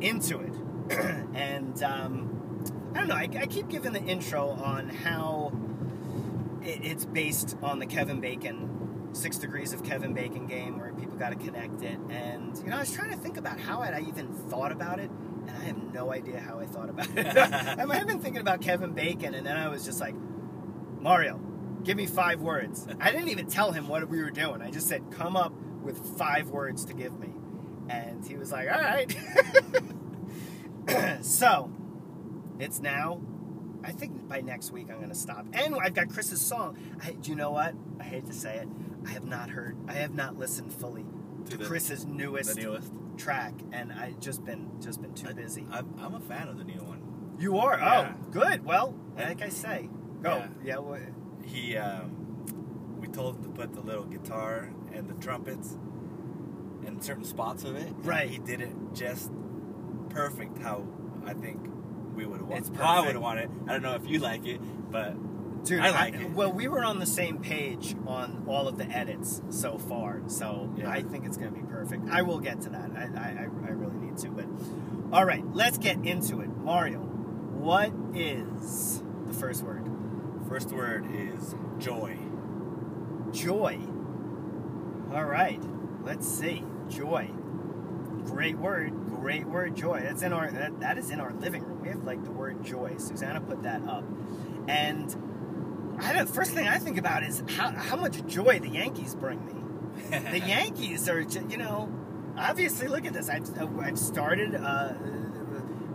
[0.00, 0.52] into it,
[1.34, 2.64] and um,
[2.94, 3.14] I don't know.
[3.14, 5.52] I, I keep giving the intro on how
[6.62, 8.74] it, it's based on the Kevin Bacon
[9.14, 11.98] Six Degrees of Kevin Bacon game where people got to connect it.
[12.10, 15.10] And, you know, I was trying to think about how I even thought about it,
[15.10, 17.36] and I have no idea how I thought about it.
[17.36, 20.14] I might have been thinking about Kevin Bacon, and then I was just like,
[21.00, 21.38] Mario,
[21.84, 22.86] give me five words.
[23.00, 24.62] I didn't even tell him what we were doing.
[24.62, 25.52] I just said, come up
[25.84, 27.28] with five words to give me.
[27.88, 29.14] And he was like, all right.
[31.24, 31.70] so,
[32.58, 33.20] it's now
[33.82, 35.46] I think by next week I'm gonna stop.
[35.52, 36.78] And I've got Chris's song.
[37.02, 37.74] I, do you know what?
[38.00, 38.68] I hate to say it.
[39.06, 39.76] I have not heard.
[39.88, 41.04] I have not listened fully
[41.46, 42.90] to, To the- Chris's newest newest.
[43.18, 45.66] track, and I just been just been too busy.
[45.70, 47.36] I'm, I'm a fan of the new one.
[47.38, 47.78] you are.
[47.78, 48.14] Yeah.
[48.16, 48.64] Oh, good.
[48.64, 49.90] Well, like I say,
[50.22, 50.36] go.
[50.36, 50.48] Yeah.
[50.64, 50.78] Yeah.
[50.78, 50.98] wha-
[51.44, 52.23] He, um,
[53.14, 55.76] told him to put the little guitar and the trumpets
[56.86, 57.92] in certain spots of it.
[58.02, 58.28] Right.
[58.28, 59.30] He did it just
[60.10, 60.58] perfect.
[60.58, 60.84] How
[61.24, 61.60] I think
[62.14, 62.58] we would want.
[62.66, 63.14] It's How I perfect.
[63.14, 63.50] would want it.
[63.66, 65.14] I don't know if you like it, but
[65.64, 66.30] Dude, I like it.
[66.32, 70.70] Well, we were on the same page on all of the edits so far, so
[70.76, 70.90] Yeah.
[70.90, 72.08] I think it's going to be perfect.
[72.10, 72.90] I will get to that.
[72.94, 74.28] I, I, I I really need to.
[74.28, 74.44] But
[75.10, 76.48] all right, let's get into it.
[76.48, 79.90] Mario, what is the first word?
[80.48, 82.18] first word is joy.
[83.34, 83.80] Joy.
[85.12, 85.60] All right,
[86.04, 86.64] let's see.
[86.88, 87.28] Joy.
[88.24, 88.92] Great word.
[89.06, 89.76] Great word.
[89.76, 90.00] Joy.
[90.02, 90.50] That's in our.
[90.50, 91.82] That, that is in our living room.
[91.82, 92.94] We have like the word joy.
[92.96, 94.04] Susanna put that up,
[94.68, 96.28] and I don't.
[96.28, 99.52] First thing I think about is how how much joy the Yankees bring me.
[100.30, 101.92] The Yankees are, you know,
[102.38, 102.86] obviously.
[102.88, 103.28] Look at this.
[103.28, 104.54] I've, I've started.
[104.54, 104.94] Uh,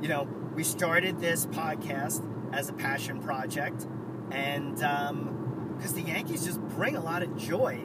[0.01, 3.87] you know, we started this podcast as a passion project,
[4.31, 4.81] and
[5.79, 7.79] because the Yankees just bring a lot of joy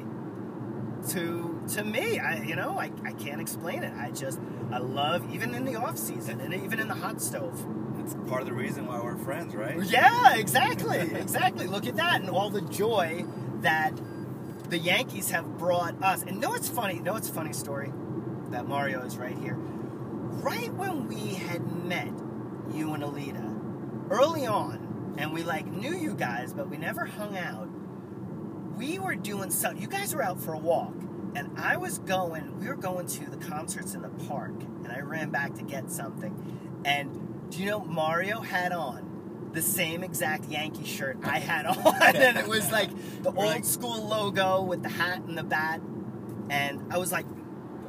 [1.10, 2.18] to to me.
[2.18, 3.92] I you know I, I can't explain it.
[3.96, 4.40] I just
[4.72, 7.64] I love even in the off season and even in the hot stove.
[8.00, 9.82] It's part of the reason why we're friends, right?
[9.84, 11.66] Yeah, exactly, exactly.
[11.66, 13.24] Look at that and all the joy
[13.60, 13.92] that
[14.68, 16.22] the Yankees have brought us.
[16.22, 16.98] And know it's funny?
[16.98, 17.92] Know it's a funny story?
[18.50, 19.54] That Mario is right here.
[19.54, 22.12] Right when we had met
[22.72, 27.38] you and Alita, early on, and we like knew you guys, but we never hung
[27.38, 27.68] out.
[28.76, 29.80] We were doing something.
[29.80, 30.94] You guys were out for a walk,
[31.34, 32.58] and I was going.
[32.60, 34.52] We were going to the concerts in the park,
[34.84, 36.80] and I ran back to get something.
[36.84, 42.16] And do you know Mario had on the same exact Yankee shirt I had on,
[42.16, 42.90] and it was like
[43.22, 45.80] the old school logo with the hat and the bat.
[46.50, 47.26] And I was like,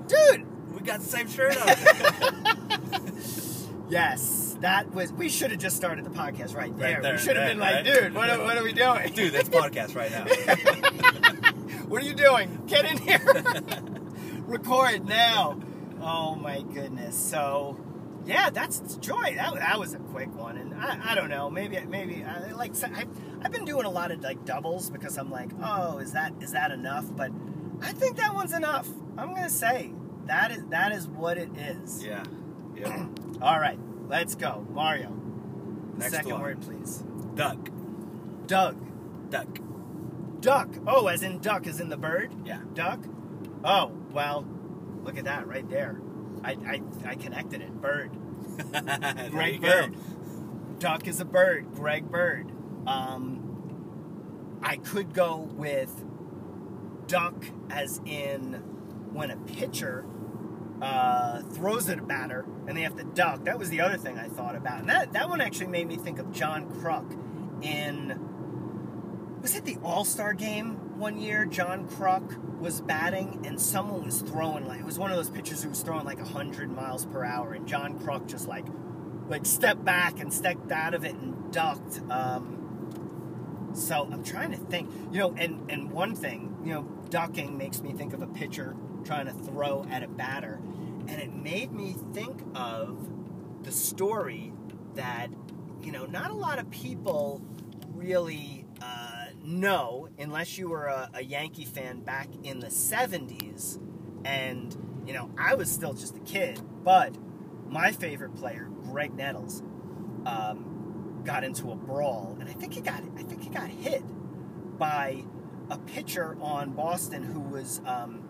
[0.08, 3.20] dude, We got the same shirt on.
[3.90, 5.14] Yes, that was.
[5.14, 7.02] We should have just started the podcast right there.
[7.02, 7.86] there, we should have been like, right.
[7.86, 9.14] dude, what are, what are we doing?
[9.14, 10.26] Dude, that's podcast right now.
[11.86, 12.64] what are you doing?
[12.68, 13.20] Get in here.
[14.48, 15.60] Record now.
[16.02, 17.16] Oh my goodness.
[17.16, 17.80] So,
[18.26, 19.36] yeah, that's joy.
[19.36, 21.50] That, that was a quick one, and I, I don't know.
[21.50, 23.06] Maybe maybe I like I,
[23.44, 26.52] I've been doing a lot of like doubles because I'm like, oh, is that is
[26.54, 27.06] that enough?
[27.16, 27.32] But
[27.82, 28.88] I think that one's enough.
[29.18, 29.92] I'm gonna say
[30.26, 32.04] that is that is what it is.
[32.04, 32.24] yeah.
[32.76, 33.08] Yeah.
[33.42, 35.10] All right, let's go, Mario.
[35.98, 36.42] Next Second one.
[36.42, 37.04] word, please.
[37.36, 37.70] Duck.
[38.48, 39.30] Doug.
[39.30, 39.48] Duck.
[40.42, 40.70] Duck.
[40.86, 42.34] Oh, as in duck, as in the bird?
[42.46, 42.60] Yeah.
[42.74, 43.00] Duck?
[43.64, 44.46] Oh, well,
[45.04, 46.00] look at that right there.
[46.44, 47.74] I, I, I connected it.
[47.82, 48.12] Bird.
[49.32, 49.88] Greg you go.
[49.88, 50.80] Bird.
[50.80, 51.74] Duck is a bird.
[51.74, 52.52] Greg Bird.
[52.86, 56.04] Um, I could go with
[57.08, 58.54] duck as in
[59.14, 60.06] when a pitcher
[60.82, 63.46] uh, throws at a batter and they have to duck.
[63.46, 64.80] That was the other thing I thought about.
[64.80, 68.32] And that, that one actually made me think of John Kruk in.
[69.42, 71.46] Was it the All Star game one year?
[71.46, 75.62] John Kruk was batting and someone was throwing like it was one of those pitchers
[75.62, 78.66] who was throwing like hundred miles per hour, and John Kruk just like
[79.28, 82.02] like stepped back and stepped out of it and ducked.
[82.10, 87.58] Um, so I'm trying to think, you know, and and one thing, you know, ducking
[87.58, 90.60] makes me think of a pitcher trying to throw at a batter,
[91.08, 93.10] and it made me think of
[93.64, 94.52] the story
[94.96, 95.28] that
[95.82, 97.42] you know not a lot of people
[97.94, 103.80] really uh, know unless you were a, a Yankee fan back in the 70s
[104.24, 107.16] and you know I was still just a kid but
[107.68, 109.64] my favorite player Graig Nettles
[110.26, 112.38] um, got into a brawl.
[112.40, 114.04] And I think he got I think he got hit
[114.78, 115.24] by
[115.70, 118.25] a pitcher on Boston who was um,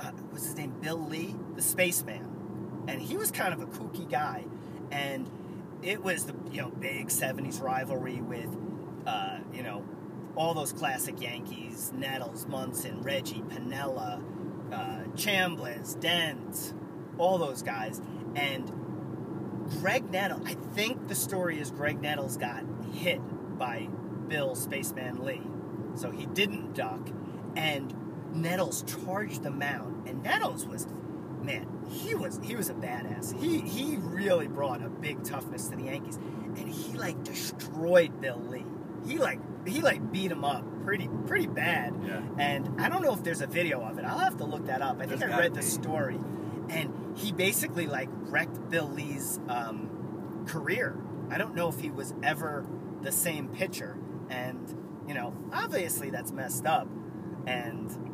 [0.00, 0.74] uh, what's his name?
[0.80, 2.84] Bill Lee the spaceman.
[2.88, 4.44] And he was kind of a kooky guy.
[4.90, 5.30] And
[5.82, 8.48] it was the you know big 70s rivalry with
[9.06, 9.84] uh, you know
[10.36, 14.22] all those classic Yankees Nettles Munson Reggie Piniella
[14.72, 16.74] uh, Chambliss Dent
[17.18, 18.00] all those guys.
[18.34, 18.70] And
[19.80, 23.20] Graig Nettles I think the story is Graig Nettles got hit
[23.58, 23.88] by
[24.28, 25.42] Bill Spaceman Lee.
[25.96, 27.08] So he didn't duck.
[27.56, 27.94] And
[28.34, 30.86] Nettles charged the mound and Nettles was
[31.44, 33.38] man, he was he was a badass.
[33.38, 38.40] He he really brought a big toughness to the Yankees, and he like destroyed Bill
[38.48, 38.64] Lee.
[39.06, 41.94] He like he like beat him up pretty pretty bad.
[42.04, 42.22] Yeah.
[42.38, 44.04] And I don't know if there's a video of it.
[44.04, 44.96] I'll have to look that up.
[44.96, 45.66] I think There's I read the be.
[45.66, 46.18] story,
[46.68, 50.96] and he basically like wrecked Bill Lee's um, career.
[51.30, 52.66] I don't know if he was ever
[53.02, 53.98] the same pitcher,
[54.30, 56.88] and you know obviously that's messed up,
[57.46, 58.13] and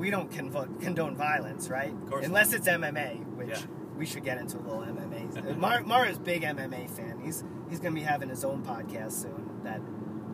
[0.00, 1.92] we don't convo- condone violence, right?
[1.92, 3.58] Of course Unless it's MMA, which Yeah.
[3.96, 5.20] we should get into a little MMA.
[5.50, 7.20] Uh, Mar- Mario's a big MMA fan.
[7.22, 9.80] He's he's gonna be having his own podcast soon that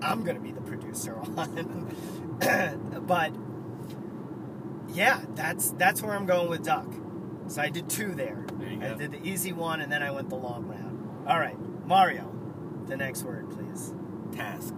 [0.01, 1.91] I'm gonna be the producer on.
[3.07, 3.33] but
[4.95, 6.87] yeah, that's that's where I'm going with Duck.
[7.49, 8.45] So I did two there.
[8.59, 11.27] There you I did the easy one and then I went the long round.
[11.29, 12.33] All right, Mario,
[12.87, 13.93] the next word, please.
[14.33, 14.75] Task.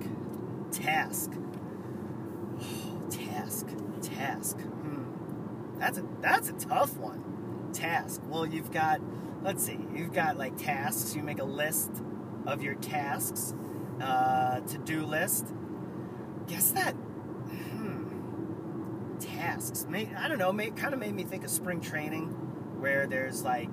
[0.73, 1.31] Task.
[3.11, 3.67] task.
[4.03, 4.59] Task.
[5.79, 7.71] That's a that's a tough one.
[7.73, 8.23] Task.
[8.27, 9.01] Well, you've got
[9.43, 9.79] let's see.
[9.95, 11.15] You've got like tasks.
[11.15, 12.03] You make a list
[12.47, 13.55] of your tasks.
[14.01, 15.47] Uh, to-do list.
[16.47, 16.93] Guess that.
[16.93, 19.19] Hmm.
[19.19, 19.87] Tasks.
[19.89, 20.53] May, I don't know.
[20.53, 22.29] May, kind of made me think of spring training,
[22.81, 23.71] where there's like,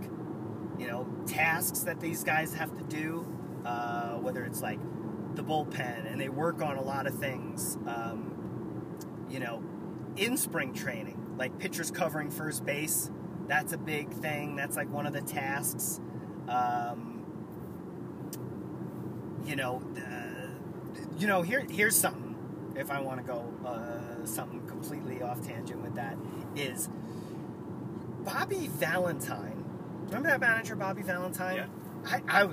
[0.79, 3.25] you know, tasks that these guys have to do.
[3.65, 4.79] Uh, whether it's like
[5.35, 7.77] the bullpen and they work on a lot of things.
[7.87, 8.31] Um,
[9.29, 9.63] you know,
[10.17, 13.09] in spring training, like pitchers covering first base,
[13.47, 14.55] that's a big thing.
[14.55, 15.99] That's like one of the tasks.
[16.47, 17.25] Um,
[19.45, 22.23] you know, uh, you know, here here's something.
[22.75, 26.17] If I want to go uh, something completely off tangent with that,
[26.55, 26.89] is
[28.19, 29.63] Bobby Valentine.
[30.07, 31.55] Remember that manager, Bobby Valentine?
[31.55, 31.67] Yeah.
[32.27, 32.49] I, I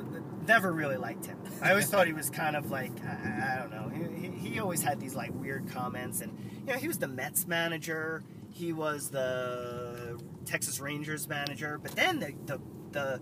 [0.47, 1.39] never really liked him.
[1.61, 3.89] I always thought he was kind of like I, I don't know.
[3.89, 7.09] He, he, he always had these like weird comments, and you know he was the
[7.09, 8.23] Mets manager.
[8.53, 12.61] He was the Texas Rangers manager, but then the the
[12.93, 13.21] the,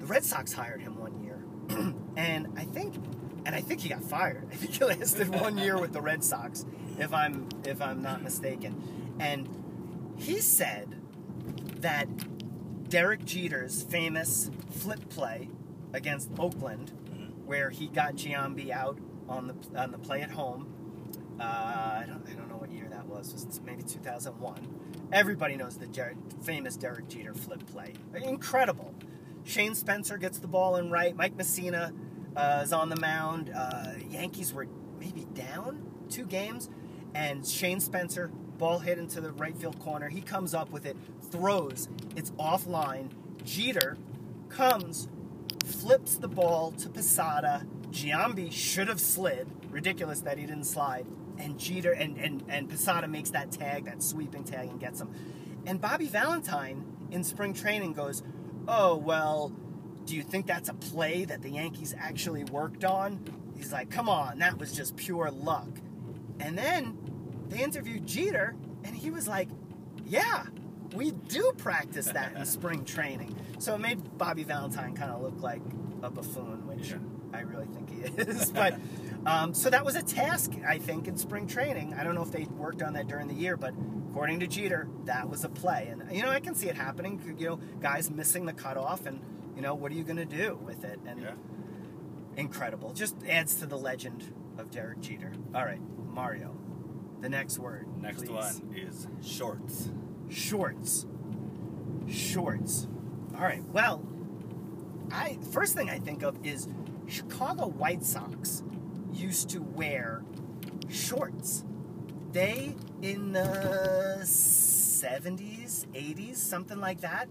[0.00, 1.38] the Red Sox hired him one year,
[2.16, 2.96] and I think
[3.46, 4.48] and I think he got fired.
[4.52, 6.64] I think he lasted one year with the Red Sox,
[6.98, 9.14] if I'm if I'm not mistaken.
[9.18, 9.48] And
[10.16, 11.00] he said
[11.80, 12.08] that
[12.88, 15.48] Derek Jeter's famous flip play
[15.92, 16.92] against Oakland,
[17.44, 20.66] where he got Giambi out on the on the play at home.
[21.40, 22.41] Uh, I don't I don't
[23.30, 23.46] was.
[23.46, 25.08] Was maybe 2001.
[25.12, 27.94] Everybody knows the Jer- famous Derek Jeter flip play.
[28.14, 28.94] Incredible.
[29.44, 31.14] Shane Spencer gets the ball in right.
[31.14, 31.92] Mike Mussina
[32.36, 33.52] uh, is on the mound.
[33.54, 34.66] Uh, Yankees were
[34.98, 36.70] maybe down two games,
[37.14, 40.08] and Shane Spencer ball hit into the right field corner.
[40.08, 40.96] He comes up with it,
[41.30, 41.88] throws.
[42.16, 43.10] It's offline.
[43.44, 43.96] Jeter
[44.48, 45.08] comes,
[45.64, 47.66] flips the ball to Posada.
[47.90, 49.48] Giambi should have slid.
[49.70, 51.06] Ridiculous that he didn't slide.
[51.38, 55.10] And Jeter and, and, and Posada makes that tag, that sweeping tag, and gets him.
[55.66, 58.22] And Bobby Valentine in spring training goes,
[58.68, 59.52] Oh, well,
[60.04, 63.24] do you think that's a play that the Yankees actually worked on?
[63.56, 65.68] He's like, Come on, that was just pure luck.
[66.40, 66.96] And then
[67.48, 69.48] they interviewed Jeter, and he was like,
[70.06, 70.44] Yeah,
[70.94, 73.34] we do practice that in spring training.
[73.58, 75.62] So it made Bobby Valentine kind of look like
[76.02, 76.96] a buffoon, which Yeah.
[77.32, 78.50] I really think he is.
[78.54, 78.78] but
[79.26, 81.94] um, so that was a task, I think, in spring training.
[81.94, 83.72] I don't know if they worked on that during the year, but
[84.10, 85.88] according to Jeter, that was a play.
[85.90, 87.20] And you know, I can see it happening.
[87.38, 89.20] You know, guys missing the cutoff, and
[89.56, 90.98] you know, what are you going to do with it?
[91.06, 91.34] And Yeah.
[92.36, 92.92] incredible.
[92.92, 95.32] Just adds to the legend of Derek Jeter.
[95.54, 95.80] All right,
[96.12, 96.56] Mario.
[97.20, 97.86] The next word.
[98.00, 98.30] Next please.
[98.30, 99.90] one is shorts.
[100.28, 101.06] Shorts.
[102.08, 102.88] Shorts.
[103.34, 103.62] All right.
[103.72, 104.02] Well,
[105.12, 106.68] I first thing I think of is
[107.06, 108.62] Chicago White Sox
[109.12, 110.22] used to wear
[110.88, 111.64] shorts.
[112.32, 117.28] They in the 70s, 80s, something like that.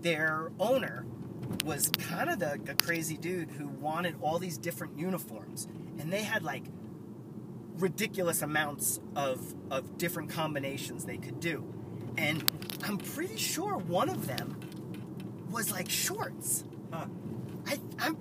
[0.00, 1.06] Their owner
[1.64, 5.68] was kind of the, the crazy dude who wanted all these different uniforms,
[5.98, 6.64] and they had like
[7.76, 11.72] ridiculous amounts of of different combinations they could do.
[12.18, 12.44] And
[12.84, 14.58] I'm pretty sure one of them
[15.50, 16.64] was like shorts.
[16.92, 17.06] Huh.
[17.66, 18.16] I I'm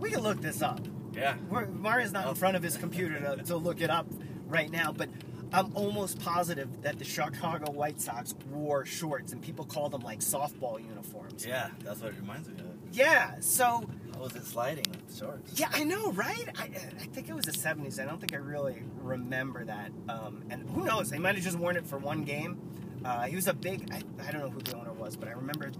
[0.00, 0.80] we can look this up.
[1.14, 1.36] Yeah.
[1.48, 4.06] We're, Mario's not in front of his computer to, to look it up
[4.48, 5.08] right now, but
[5.52, 10.20] I'm almost positive that the Chicago White Sox wore shorts and people call them like
[10.20, 11.44] softball uniforms.
[11.44, 12.66] Yeah, that's what it reminds me of.
[12.92, 15.58] Yeah, so How was it sliding with shorts?
[15.58, 16.48] yeah, I know, right?
[16.58, 18.00] I, I think it was the 70s.
[18.00, 19.90] I don't think I really remember that.
[20.08, 21.10] Um, and who knows?
[21.10, 22.58] They might have just worn it for one game.
[23.04, 25.32] Uh, he was a big, I, I don't know who the owner was, but I
[25.32, 25.70] remember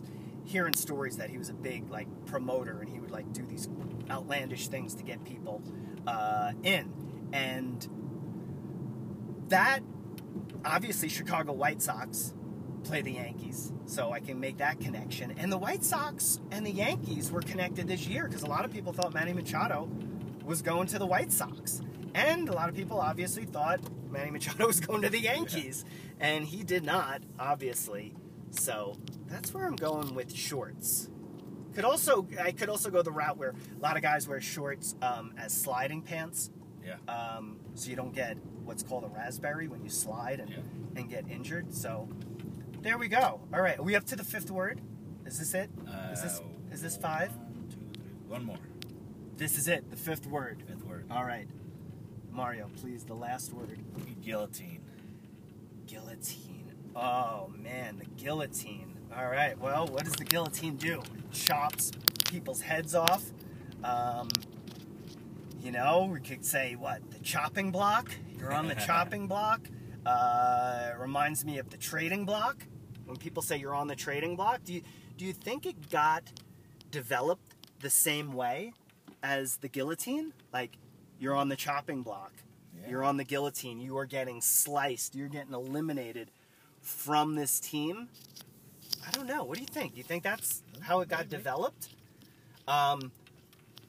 [0.44, 3.68] hearing stories that he was a big, like, promoter and he would, like, do these
[4.11, 5.62] outlandish things to get people
[6.07, 6.92] uh, in.
[7.33, 7.87] And
[9.48, 9.81] that,
[10.64, 12.35] obviously, Chicago White Sox
[12.85, 15.35] play the Yankees, so I can make that connection.
[15.38, 18.72] And the White Sox and the Yankees were connected this year because a lot of
[18.72, 19.88] people thought Manny Machado
[20.44, 21.83] was going to the White Sox,
[22.14, 25.85] and a lot of people obviously thought Manny Machado was going to the Yankees,
[26.18, 28.14] and he did not, obviously.
[28.50, 28.96] So
[29.31, 31.09] that's where I'm going with shorts.
[31.75, 34.97] Could also I could also go the route where a lot of guys wear shorts
[35.03, 36.51] um, as sliding pants,
[36.85, 36.97] Yeah.
[37.12, 40.57] um, so you don't get what's called a raspberry when you slide and, Yeah.
[40.97, 41.73] and get injured.
[41.73, 42.09] So
[42.83, 43.40] there we go.
[43.55, 44.81] All right, are we up to the fifth word?
[45.27, 45.71] Is this it?
[46.12, 47.31] Is this Uh, is this five?
[47.37, 48.12] One, two, three.
[48.29, 48.59] One more.
[49.37, 49.90] This is it.
[49.90, 50.62] The fifth word.
[50.66, 51.07] Fifth word.
[51.11, 51.49] All right,
[52.33, 53.79] Mario, please the last word.
[54.23, 54.83] Guillotine.
[55.87, 56.73] Guillotine.
[56.97, 58.89] Oh man, the guillotine.
[59.16, 59.59] All right.
[59.59, 61.01] Well, what does the guillotine do?
[61.01, 61.90] It chops
[62.29, 63.25] people's heads off.
[63.83, 64.29] Um,
[65.61, 68.12] you know, we could say what the chopping block.
[68.38, 69.62] You're on the chopping block.
[70.07, 72.64] Uh, it reminds me of the trading block.
[73.05, 74.83] When people say you're on the trading block, do you
[75.16, 76.23] do you think it got
[76.92, 78.73] developed the same way
[79.25, 80.33] as the guillotine?
[80.53, 80.79] Like
[81.18, 82.32] you're on the chopping block.
[82.80, 82.91] Yeah.
[82.91, 83.80] You're on the guillotine.
[83.80, 85.16] You are getting sliced.
[85.16, 86.30] You're getting eliminated
[86.80, 88.09] from this team.
[89.07, 89.44] I don't know.
[89.44, 89.92] What do you think?
[89.92, 91.30] Do you think that's how it got Maybe.
[91.30, 91.88] developed?
[92.68, 93.12] Um,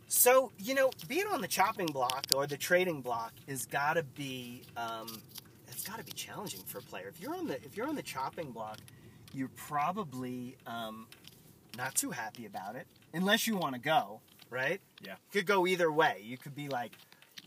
[0.07, 4.03] so you know, being on the chopping block or the trading block is got to
[4.03, 5.22] be um,
[5.68, 7.07] it's got to be challenging for a player.
[7.07, 8.78] If you're on the if you're on the chopping block,
[9.34, 11.07] you're probably um,
[11.78, 14.20] not too happy about it, unless you want to go.
[14.49, 14.82] Right?
[15.01, 15.16] Yeah.
[15.32, 16.20] could go either way.
[16.24, 16.91] You could be like,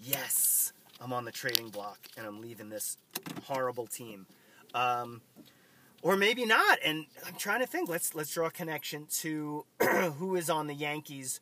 [0.02, 2.96] yes, I'm on the trading block and I'm leaving this
[3.44, 4.26] horrible team.
[4.74, 5.20] Um,
[6.04, 6.78] or maybe not.
[6.84, 7.88] And I'm trying to think.
[7.88, 9.64] Let's let's draw a connection to
[10.18, 11.40] who is on the Yankees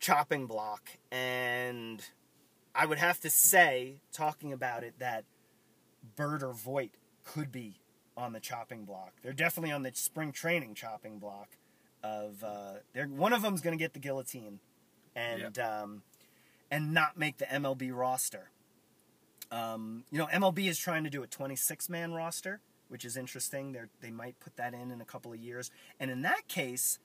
[0.00, 2.04] chopping block, and
[2.74, 5.24] I would have to say, talking about it, that
[6.16, 6.90] Bird or Voit
[7.24, 7.80] could be
[8.16, 9.12] on the chopping block.
[9.22, 11.56] They're definitely on the spring training chopping block.
[12.02, 14.58] Of uh, they're one of them's going to get the guillotine,
[15.14, 16.02] and um,
[16.70, 18.50] and not make the MLB roster.
[19.52, 22.60] Um, you know, MLB is trying to do a 26 man roster,
[22.90, 23.72] which is interesting.
[23.72, 26.98] They they might put that in in a couple of years, and in that case,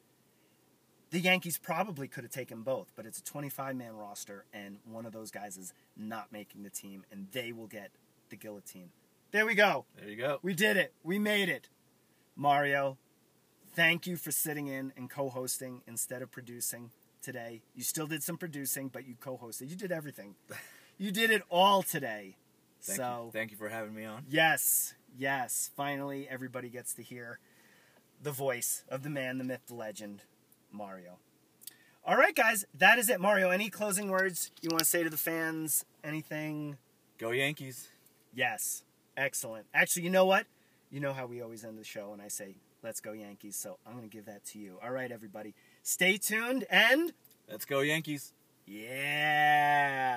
[1.11, 2.91] the Yankees probably could have taken both.
[2.95, 6.69] But it's a 25 man roster, and one of those guys is not making the
[6.69, 7.91] team, and they will get
[8.29, 8.89] the guillotine.
[9.31, 9.85] There we go.
[9.97, 10.39] There you go.
[10.41, 10.93] We did it.
[11.03, 11.69] We made it.
[12.35, 12.97] Mario,
[13.73, 17.61] thank you for sitting in and co-hosting instead of producing today.
[17.75, 19.69] You still did some producing, but you co-hosted.
[19.69, 20.35] You did everything.
[20.97, 22.37] You did it all today.
[22.81, 23.31] Thank so you.
[23.33, 24.23] Thank you for having me on.
[24.29, 25.71] yes, yes.
[25.75, 27.39] Finally, everybody gets to hear
[28.21, 30.21] the voice of the man, the myth, the legend,
[30.71, 31.17] Mario.
[32.05, 33.19] All right, guys, that is it.
[33.19, 35.85] Mario, any closing words you want to say to the fans?
[36.03, 36.77] Anything?
[37.17, 37.87] Go Yankees.
[38.33, 38.83] Yes.
[39.17, 39.65] Excellent.
[39.73, 40.45] Actually, you know what?
[40.91, 43.55] You know how we always end the show and I say, let's go Yankees.
[43.55, 44.77] So I'm going to give that to you.
[44.83, 45.55] All right, everybody.
[45.81, 47.11] Stay tuned and
[47.49, 48.33] Let's go Yankees.
[48.67, 50.13] yeah.